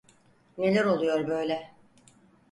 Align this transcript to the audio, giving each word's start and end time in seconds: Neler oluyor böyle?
Neler 0.57 0.85
oluyor 0.85 1.27
böyle? 1.27 1.69